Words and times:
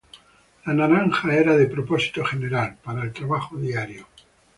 La 0.65 0.73
naranja 0.73 1.31
era 1.35 1.55
de 1.55 1.67
propósito 1.67 2.25
general, 2.25 2.75
para 2.83 3.03
el 3.03 3.13
trabajo 3.13 3.55
diario. 3.57 4.07